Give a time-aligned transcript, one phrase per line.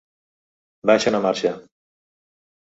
[0.91, 1.53] Baixa una marxa.